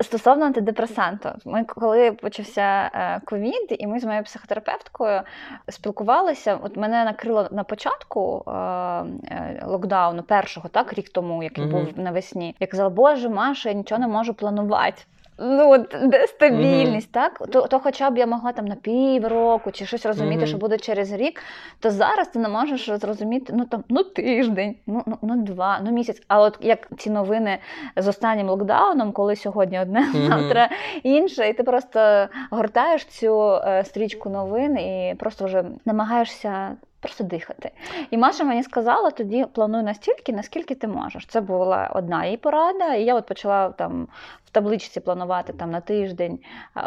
[0.00, 5.20] Стосовно антидепресанту, ми коли почався е, ковід, і ми з моєю психотерапевткою
[5.68, 6.58] спілкувалися.
[6.62, 11.70] От мене накрило на початку е, е, локдауну, першого, так рік тому, який mm-hmm.
[11.70, 12.56] був навесні.
[12.60, 15.02] Я казала, Боже, Маша, я нічого не можу планувати.
[15.38, 17.12] Ну, от, де стабільність, mm-hmm.
[17.12, 17.42] так?
[17.52, 20.48] То то хоча б я могла там на півроку чи щось розуміти, mm-hmm.
[20.48, 21.42] що буде через рік,
[21.80, 25.90] то зараз ти не можеш зрозуміти ну там ну тиждень, ну ну, ну два, ну
[25.90, 26.22] місяць.
[26.28, 27.58] А от як ці новини
[27.96, 30.28] з останнім локдауном, коли сьогодні одне, mm-hmm.
[30.28, 30.70] завтра
[31.02, 37.70] інше, і ти просто гортаєш цю е, стрічку новин і просто вже намагаєшся просто дихати.
[38.10, 41.26] І Маша мені сказала, тоді плануй настільки, наскільки ти можеш.
[41.26, 42.94] Це була одна її порада.
[42.94, 44.08] І я от почала там
[44.44, 46.38] в табличці планувати там на тиждень,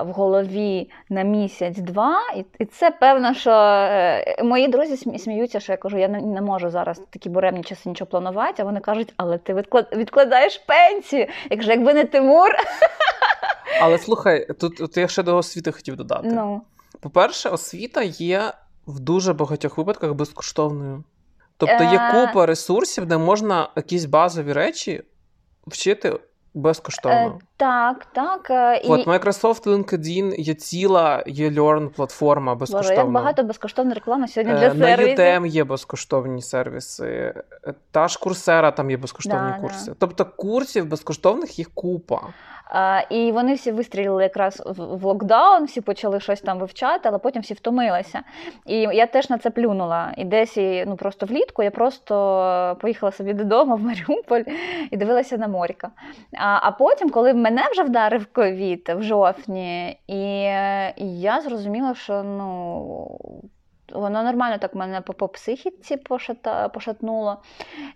[0.06, 2.20] в голові на місяць-два.
[2.36, 6.42] І і це певно, що е, мої друзі сміються, що я кажу, я не, не
[6.42, 8.62] можу зараз такі буремні часи нічого планувати.
[8.62, 9.54] А вони кажуть, але ти
[9.94, 11.28] відкладаєш пенсію.
[11.50, 12.50] Якщо якби не Тимур.
[13.82, 16.28] Але слухай, тут, тут я ще до освіти хотів додати.
[16.32, 16.62] Ну.
[17.00, 18.54] По-перше, освіта є
[18.88, 21.04] в дуже багатьох випадках безкоштовною.
[21.58, 22.12] Тобто є е.
[22.12, 25.04] купа ресурсів, де можна якісь базові речі
[25.68, 26.20] вчити
[26.54, 27.40] безкоштовно.
[27.58, 28.50] Е, так, так.
[28.50, 31.52] Е, От Microsoft LinkedIn є ціла є
[31.96, 32.90] платформа безкоштовна.
[32.90, 35.18] Боже, як багато безкоштовної реклами сьогодні для сервісів.
[35.18, 37.34] На UTM є безкоштовні сервіси,
[37.92, 39.92] та ж курсера там є безкоштовні да, курси.
[39.92, 39.96] Да.
[40.00, 42.22] Тобто курсів безкоштовних є купа.
[43.10, 47.54] І вони всі вистрілили якраз в локдаун, всі почали щось там вивчати, але потім всі
[47.54, 48.22] втомилися.
[48.66, 50.14] І я теж на це плюнула.
[50.18, 54.44] І десь ну просто влітку я просто поїхала собі додому в Маріуполь
[54.92, 55.90] і дивилася на морька.
[56.38, 60.42] А а потім, коли мене вже вдарив ковід в жовтні, і,
[61.22, 63.20] я зрозуміла, що ну.
[63.94, 65.98] Воно нормально так мене по, психіці
[66.74, 67.42] пошатнуло.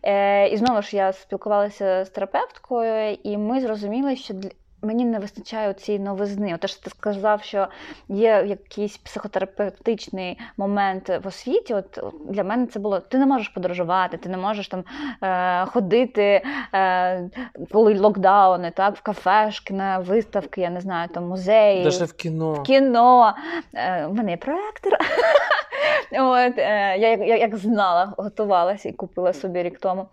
[0.03, 4.33] Е, І знову ж я спілкувалася з терапевткою, і ми зрозуміли, що
[4.81, 6.57] Мені не вистачає цієї новизни.
[6.65, 7.67] Що ти сказав, що
[8.09, 11.73] є якийсь психотерапевтичний момент в освіті.
[11.73, 14.83] От для мене це було: ти не можеш подорожувати, ти не можеш там
[15.23, 17.29] е, ходити, е,
[17.71, 21.83] коли локдауни, так, в кафешки, на виставки, я не знаю, там музеї.
[21.83, 22.53] Даже в кіно.
[22.53, 23.33] В кіно.
[23.73, 24.93] Е, в мене є проектор.
[26.11, 30.05] От, е, Я як, як знала, готувалася і купила собі рік тому.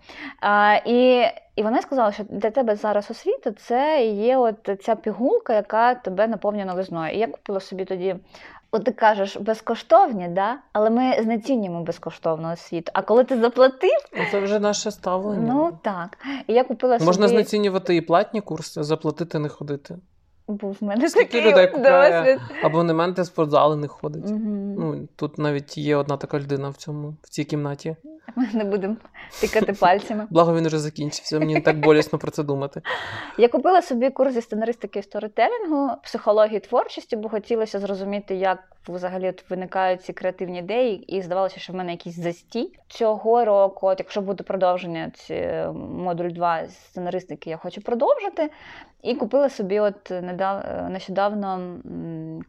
[0.42, 1.24] Е, і
[1.58, 6.26] і вона сказала, що для тебе зараз освіта це є от ця пігулка, яка тебе
[6.26, 7.14] наповнює новизною.
[7.14, 8.16] І я купила собі тоді.
[8.70, 10.56] От ти кажеш, безкоштовні, да?
[10.72, 12.92] але ми знецінюємо безкоштовну освіту.
[12.94, 15.54] А коли ти заплатив, ну, це вже наше ставлення.
[15.54, 16.18] Ну так.
[16.46, 17.28] І я купила Можна собі...
[17.28, 19.98] знецінювати і платні курси, заплатити не ходити.
[20.48, 22.40] Був в мене Скільки такий людей купує досвід.
[22.62, 24.30] абонементи спортзали не ходить.
[24.30, 24.38] Угу.
[24.78, 27.96] Ну тут навіть є одна така людина в цьому в цій кімнаті.
[28.36, 28.96] Ми не будемо
[29.40, 30.26] тикати пальцями.
[30.30, 31.38] Благо він вже закінчився.
[31.38, 32.82] Мені так болісно про це думати.
[33.38, 38.58] Я купила собі курс зі сценаристики і сторителінгу, психології творчості, бо хотілося зрозуміти, як
[38.92, 42.78] взагалі от виникають ці креативні ідеї, і здавалося, що в мене якийсь застій.
[42.88, 48.50] Цього року, от якщо буде продовження ці, модуль 2 сценаристики, я хочу продовжити.
[49.02, 50.12] І купила собі от
[50.88, 51.78] нещодавно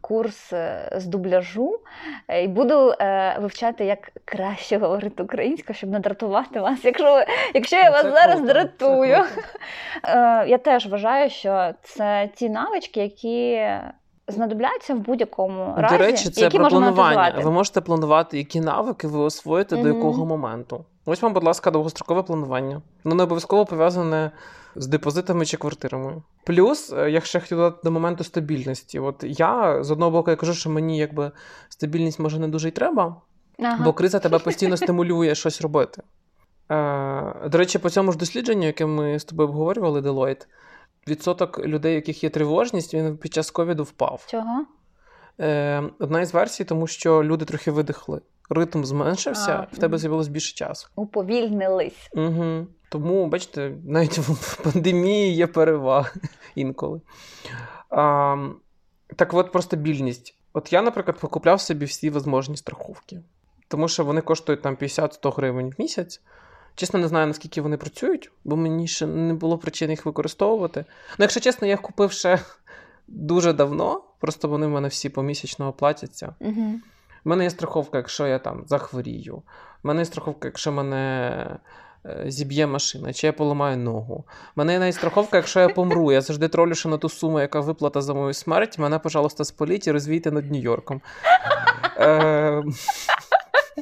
[0.00, 1.80] курс е, з дубляжу,
[2.28, 6.84] е, і буду е, вивчати, як краще говорити українською, щоб не дратувати вас.
[6.84, 7.24] Якщо
[7.54, 9.24] якщо я вас це зараз круто, дратую,
[10.48, 13.66] я теж вважаю, що це ті навички, які
[14.30, 15.98] знадобляться в будь-якому разі.
[15.98, 17.34] До речі, це які про планування.
[17.44, 19.82] Ви можете планувати, які навики ви освоїте mm-hmm.
[19.82, 20.84] до якого моменту.
[21.06, 22.82] Ось вам, будь ласка, довгострокове планування.
[23.04, 24.30] Воно не обов'язково пов'язане
[24.76, 26.22] з депозитами чи квартирами.
[26.44, 28.98] Плюс, е, я ще хотів додати до моменту стабільності.
[28.98, 31.30] От я з одного боку я кажу, що мені якби
[31.68, 33.16] стабільність може не дуже й треба,
[33.58, 33.84] ага.
[33.84, 36.02] бо криза тебе постійно стимулює щось робити.
[36.70, 40.46] Е, До речі, по цьому ж дослідженню, яке ми з тобою обговорювали, Deloitte,
[41.08, 44.24] відсоток людей, у яких є тривожність, він під час ковіду впав.
[44.28, 44.66] Чого?
[45.40, 48.20] Е, Одна із версій, тому що люди трохи видихли.
[48.50, 50.88] Ритм зменшився, а, в тебе з'явилось більше часу.
[50.96, 52.10] Уповільнились.
[52.12, 52.66] Угу.
[52.88, 56.20] Тому, бачите, навіть в пандемії є переваги
[56.54, 57.00] інколи.
[57.90, 58.36] А,
[59.16, 60.36] Так от про стабільність.
[60.52, 63.22] От я, наприклад, покупляв собі всі можливі страховки,
[63.68, 66.22] тому що вони коштують там 50-100 гривень в місяць.
[66.74, 70.84] Чесно, не знаю, наскільки вони працюють, бо мені ще не було причин їх використовувати.
[71.10, 72.38] Ну, якщо чесно, я їх купив ще
[73.08, 76.34] дуже давно, просто вони в мене всі помісячно оплатяться.
[76.40, 76.74] У угу.
[77.24, 79.34] мене є страховка, якщо я там захворію.
[79.84, 81.46] У мене є страховка, якщо мене
[82.06, 84.24] е, зіб'є машина, чи я поламаю ногу.
[84.56, 86.12] У мене є навіть страховка, якщо я помру.
[86.12, 89.86] Я завжди тролю, що на ту суму, яка виплата за мою смерть, мене, пожалуйста, спаліть
[89.86, 91.00] і розвійте над Нью-Йорком.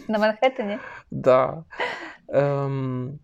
[0.09, 0.79] На Манхеттені?
[1.25, 1.59] Так.
[2.29, 3.19] Ем,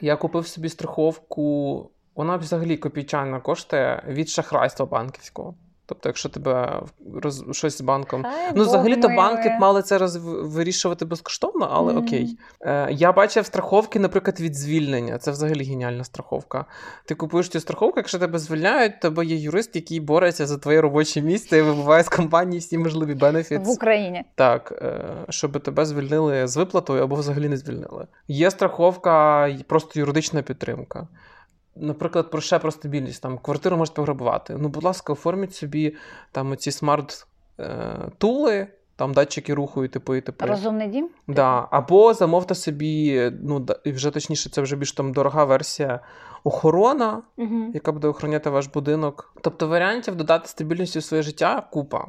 [0.00, 5.54] Я купив собі страховку, вона взагалі копійчана коштує від шахрайства банківського.
[5.88, 6.82] Тобто, якщо тебе
[7.14, 7.44] роз...
[7.52, 8.22] щось з банком.
[8.22, 10.16] Хай Ну, взагалі-то банки б мали це роз...
[10.26, 12.04] вирішувати безкоштовно, але Мгм.
[12.04, 12.38] окей.
[12.60, 15.18] Е, я бачив страховки, наприклад, від звільнення.
[15.18, 16.64] Це взагалі геніальна страховка.
[17.04, 21.20] Ти купуєш цю страховку, якщо тебе звільняють, тебе є юрист, який бореться за твоє робоче
[21.22, 23.64] місце і вибиває з компанії всі можливі бенефіти.
[23.64, 24.24] в Україні.
[24.34, 28.06] Так, е, щоб тебе звільнили з виплатою або взагалі не звільнили.
[28.28, 31.08] Є страховка, просто юридична підтримка.
[31.80, 33.22] Наприклад, про ще про стабільність.
[33.22, 34.56] Там квартиру можуть пограбувати.
[34.58, 35.96] Ну, будь ласка, оформіть собі
[36.32, 36.70] там ці
[37.58, 40.46] смарт-тули, там датчики руху і типу, і типу.
[40.46, 41.08] Розумний дім.
[41.28, 41.68] Да.
[41.70, 46.00] Або замовте собі, ну, вже точніше, це вже більш там дорога версія
[46.44, 47.70] охорона, Угу.
[47.74, 49.32] яка буде охороняти ваш будинок.
[49.42, 52.06] Тобто варіантів додати стабільності в своє життя купа.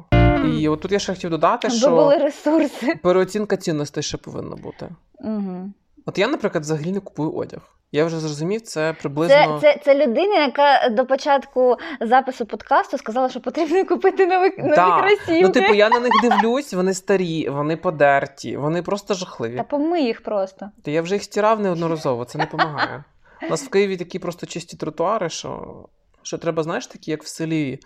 [0.58, 2.98] І от тут я ще хотів додати, Аби що були ресурси.
[3.02, 4.88] переоцінка цінностей ще повинна бути.
[5.18, 5.70] Угу.
[6.06, 7.60] От я, наприклад, взагалі не купую одяг.
[7.92, 9.58] Я вже зрозумів, це Це, приблизно.
[9.60, 15.00] це, це людина, яка до початку запису подкасту сказала, що потрібно купити нові, нові Да.
[15.00, 15.40] кросівки.
[15.42, 19.56] Ну, типу, я на них дивлюсь, вони старі, вони подерті, вони просто жахливі.
[19.56, 20.70] Та помий їх просто.
[20.84, 23.04] Та я вже їх стирав неодноразово, це не допомагає.
[23.42, 25.74] У нас в Києві такі просто чисті тротуари, що,
[26.22, 27.78] що треба, знаєш, такі, як в селі,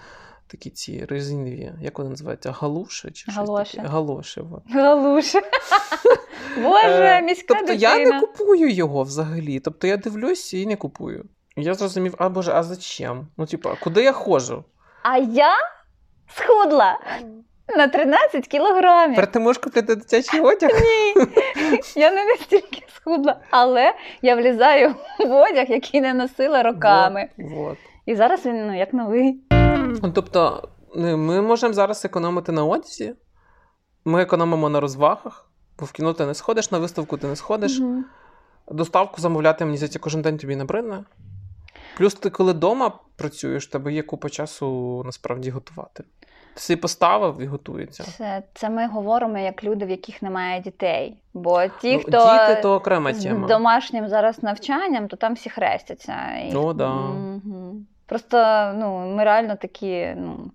[0.47, 3.79] такі ці резинові, як вони називаються, галуші чи Галоші.
[3.79, 4.41] Галоші.
[4.41, 4.63] От.
[4.75, 5.41] Галуша.
[6.63, 7.97] Боже, Е, міська Тобто дитина.
[7.97, 9.61] я не купую його взагалі.
[9.61, 11.25] Тобто я дивлюсь і не купую.
[11.57, 13.27] Я зрозумів, а боже, а зачем?
[13.37, 14.65] Ну, типу, а куди я ходжу?
[15.03, 15.53] А я
[16.37, 16.99] схудла
[17.77, 19.17] на 13 кілограмів.
[19.17, 20.71] Тепер ти можеш купити дитячий одяг?
[21.17, 21.27] Ні,
[21.97, 27.29] я не настільки схудла, але я влізаю в одяг, який не носила роками.
[27.39, 27.79] Вот, вот.
[28.07, 29.41] І зараз він ну, як новий.
[29.77, 33.15] Ну, тобто, ну, ми можемо зараз економити на одязі,
[34.05, 37.81] ми економимо на розвагах, бо в кіно ти не сходиш, на виставку ти не сходиш.
[37.81, 38.05] Мгм.
[38.71, 41.05] Доставку замовляти, мені здається, кожен день тобі набридне.
[41.97, 46.05] Плюс ти, коли вдома працюєш, тебе є купа часу насправді готувати.
[46.55, 48.05] Ти собі поставив і готується.
[48.05, 51.17] Це, це ми говоримо як люди, в яких немає дітей.
[51.35, 56.15] Бо ті, Ну, хто Діти то окрема з домашнім зараз навчанням, то там всі хрестяться.
[56.37, 56.57] І...
[56.57, 56.95] О, да.
[56.95, 57.87] Мгм.
[58.07, 58.37] Просто
[58.75, 60.51] ну, ми реально такі, ну.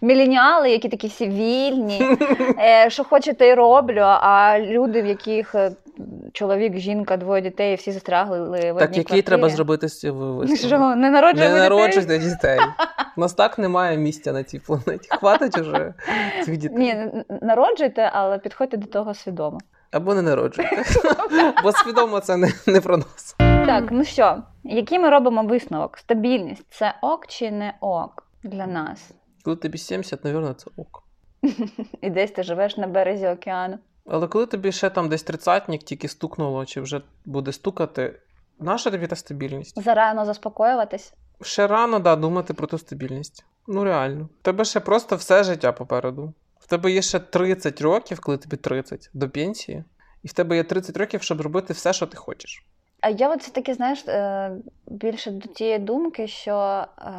[0.00, 2.16] Міленіали, які такі всі вільні,
[2.58, 4.00] е, що хочу, те й роблю.
[4.00, 5.70] А люди, в яких е,
[6.32, 9.22] чоловік, жінка, двоє дітей, всі застрягли в одній Так, квартирі.
[9.22, 10.46] треба зробити з цього?
[10.56, 11.60] Що, не народжуємо Не дітей?
[11.60, 12.58] народжуйте дітей.
[13.16, 15.08] У нас так немає місця на цій планеті.
[15.10, 15.94] Хватить уже
[16.44, 16.78] цих дітей.
[16.78, 16.96] Ні,
[17.42, 19.58] народжуйте, але підходьте до того свідомо.
[19.90, 20.82] Або не народжуйте.
[21.62, 23.36] Бо свідомо це не, не про нас.
[23.68, 25.98] Так, ну що, який ми робимо висновок?
[25.98, 29.10] Стабільність це ок чи не ок для нас?
[29.44, 31.04] Коли тобі 70, напевно, це ок.
[32.00, 33.78] І десь ти живеш на березі океану.
[34.06, 38.20] Але коли тобі ще там десь тридцятник тільки стукнуло, чи вже буде стукати,
[38.58, 39.82] наша тобі та стабільність?
[39.82, 41.14] Зарано заспокоюватись.
[41.42, 43.44] Ще рано, да, думати про ту стабільність.
[43.66, 44.28] Ну реально.
[44.40, 46.34] В тебе ще просто все життя попереду.
[46.60, 49.84] В тебе є ще 30 років, коли тобі 30 до пенсії,
[50.22, 52.64] і в тебе є 30 років, щоб робити все, що ти хочеш.
[53.00, 54.50] А я от все-таки, знаєш, е,
[54.86, 57.10] більше до тієї думки, що е,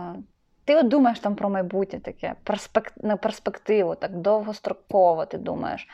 [0.65, 2.93] ти от думаєш там про майбутнє таке, перспек...
[2.97, 5.87] на перспективу, так довгостроково ти думаєш.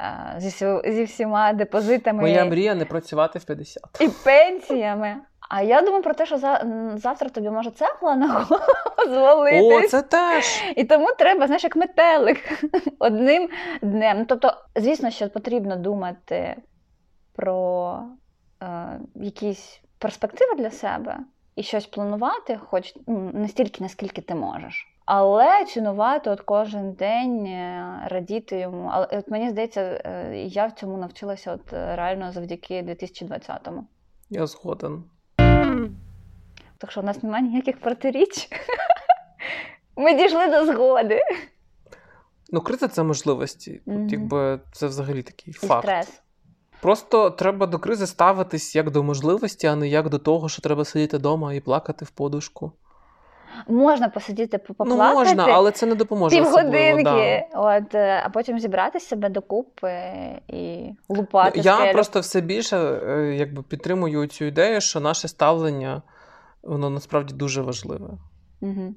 [0.00, 0.50] е, Зі,
[0.92, 3.82] зі всіма депозитами Моя мрія не працювати в 50.
[4.00, 5.16] і пенсіями.
[5.50, 6.66] А я думаю про те, що за...
[6.96, 8.64] завтра тобі може цегла на голову
[9.08, 9.84] звалитись.
[9.84, 10.44] О, це теж.
[10.76, 12.64] І тому треба, знаєш, як метелик
[12.98, 13.48] одним
[13.82, 14.18] днем.
[14.18, 16.56] Ну, тобто, звісно, що потрібно думати
[17.36, 17.98] про
[18.62, 21.18] е, якісь перспективи для себе
[21.56, 24.88] і щось планувати, хоч ну, не стільки, наскільки ти можеш.
[25.04, 28.90] Але цінувати от кожен день, е, радіти йому.
[28.92, 33.84] Але от мені здається, е, я в цьому навчилася от е, реально завдяки 2020-му.
[34.30, 35.04] Я згоден.
[36.78, 38.48] Так що в нас немає ніяких протиріч.
[39.96, 41.20] Ми дійшли до згоди.
[42.50, 43.80] Ну, криза це можливості.
[43.86, 44.08] Мгм.
[44.08, 45.84] якби це взагалі такий І факт.
[45.84, 46.22] стрес.
[46.82, 50.84] Просто треба до кризи ставитись як до можливості, а не як до того, що треба
[50.84, 52.72] сидіти вдома і плакати в подушку.
[53.68, 54.96] Можна посидіти, поплакати.
[54.96, 56.40] Ну можна, але це не допоможе.
[56.40, 57.78] особливо, півгодинки, да.
[57.78, 59.92] от, е, а потім зібрати себе докупи
[60.48, 61.52] і лупати.
[61.56, 61.92] Ну, Я скелю.
[61.92, 66.02] просто все більше е, якби підтримую цю ідею, що наше ставлення
[66.62, 68.08] воно насправді дуже важливе.
[68.60, 68.94] Угу.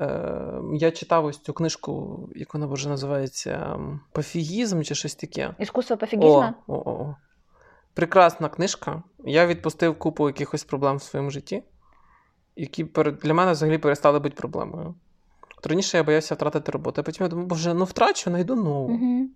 [0.00, 3.78] Е, Я читав ось цю книжку, як вона вже називається
[4.12, 5.54] Пофігізм чи щось таке.
[5.58, 6.54] Іскусство пофігізму?
[6.66, 7.16] О, о, о.
[7.94, 9.02] Прекрасна книжка.
[9.24, 11.62] Я відпустив купу якихось проблем в своєму житті,
[12.56, 12.84] які
[13.22, 14.94] для мене взагалі перестали бути проблемою.
[15.58, 18.94] От раніше я боявся втратити роботу, а потім я думав, боже, ну втрачу, знайду нову.
[18.94, 19.28] Угу.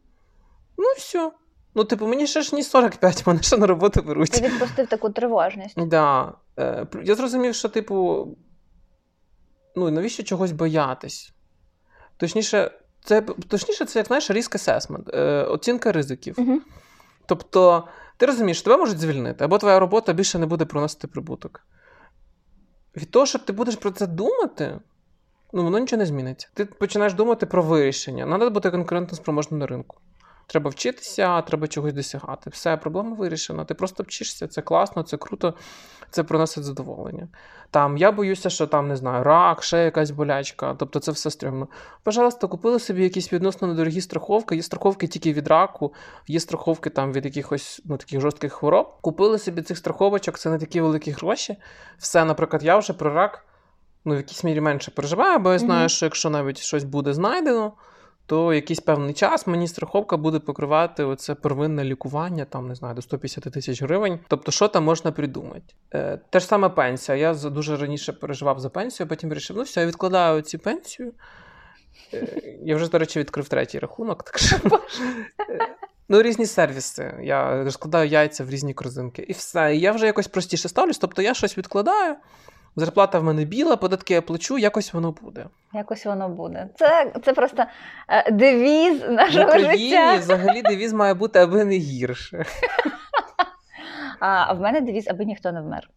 [0.79, 1.33] Ну все.
[1.75, 4.31] Ну, типу, мені ще ж ні 45, мене ще на роботу беруть.
[4.31, 5.87] Ти відпустив таку тривожність.
[5.87, 6.33] Да.
[6.59, 8.27] Е, Я зрозумів, що, типу,
[9.77, 11.33] ну, навіщо чогось боятись?
[12.17, 12.71] Точніше,
[13.05, 15.15] це, точніше, це як знаєш, риск асесмент,
[15.49, 16.35] оцінка ризиків.
[16.39, 16.61] Угу.
[17.27, 21.61] Тобто, ти розумієш, тебе можуть звільнити, або твоя робота більше не буде приносити прибуток.
[22.97, 24.79] Від того, що ти будеш про це думати,
[25.53, 26.49] ну воно нічого не зміниться.
[26.55, 28.25] Ти починаєш думати про вирішення.
[28.27, 29.97] Треба бути конкурентно спроможним на ринку.
[30.49, 32.51] Треба вчитися, треба чогось досягати.
[32.51, 33.65] Все, проблема вирішена.
[33.65, 35.55] Ти просто вчишся, це класно, це круто,
[36.11, 37.29] це приносить задоволення.
[37.71, 40.75] Там я боюся, що там не знаю, рак, ще якась болячка.
[40.79, 41.69] Тобто це все стрімно.
[42.03, 44.57] Пожалуйста, купили собі якісь відносно недорогі страховки.
[44.57, 45.95] Є страховки тільки від раку,
[46.29, 49.01] є страховки там від якихось ну, таких жорстких хвороб.
[49.01, 51.57] Купили собі цих страховочок, це не такі великі гроші.
[51.99, 53.45] Все, наприклад, я вже про рак
[54.05, 55.97] ну, в якійсь мірі менше переживаю, бо я знаю, mm-hmm.
[55.97, 57.73] що якщо навіть щось буде знайдено
[58.27, 63.03] то якийсь певний час мені страховка буде покривати оце первинне лікування, там не знаю, до
[63.03, 64.19] 150 тисяч гривень.
[64.29, 65.75] Тобто, що там можна придумати?
[65.95, 67.19] Е, Те ж саме пенсія.
[67.19, 71.13] Я дуже раніше переживав за пенсію, потім вирішив, ну все, я відкладаю цю пенсію.
[72.15, 74.23] Е, я вже, до речі, відкрив третій рахунок.
[74.23, 74.57] так що...
[75.51, 75.77] Е,
[76.09, 77.15] ну, різні сервіси.
[77.23, 79.23] Я розкладаю яйця в різні корзинки.
[79.23, 79.77] І все.
[79.77, 80.99] І я вже якось простіше ставлюсь.
[80.99, 82.17] Тобто я щось відкладаю,
[82.77, 85.47] зарплата в мене біла, податки я плачу, якось воно буде.
[85.73, 86.69] Якось воно буде.
[86.77, 87.65] Це це просто
[88.09, 90.17] е, девіз нашого в Україні життя.
[90.17, 92.45] взагалі девіз має бути, аби не гірше.
[94.21, 95.89] А в мене девіз, аби ніхто не вмер.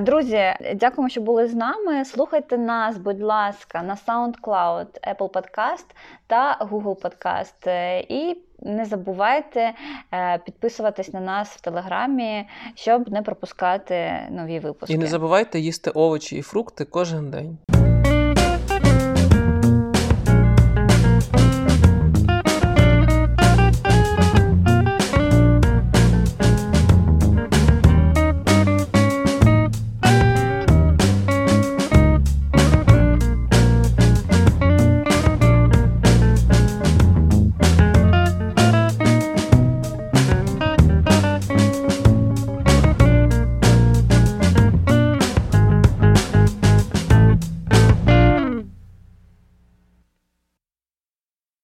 [0.00, 2.04] Друзі, дякуємо, що були з нами.
[2.04, 5.84] Слухайте нас, будь ласка, на SoundCloud, Apple Podcast
[6.26, 7.70] та Google Podcast.
[8.08, 9.72] І не забувайте
[10.14, 14.94] е, підписуватись на нас в Телеграмі, щоб не пропускати нові випуски.
[14.94, 17.58] І не забувайте їсти овочі і фрукти кожен день.